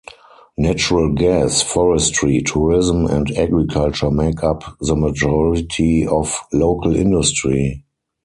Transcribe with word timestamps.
Natural 0.57 1.13
gas, 1.13 1.61
forestry, 1.61 2.41
tourism 2.41 3.05
and 3.05 3.29
agriculture 3.37 4.09
make 4.09 4.43
up 4.43 4.63
the 4.81 4.95
majority 4.95 6.07
of 6.07 6.39
local 6.51 6.95
industry. 6.95 7.83